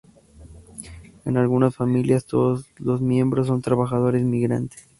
En 1.25 1.37
algunas 1.37 1.75
familias, 1.75 2.25
todos 2.25 2.65
los 2.79 3.01
miembros 3.01 3.45
son 3.45 3.61
trabajadores 3.61 4.23
migrantes. 4.23 4.87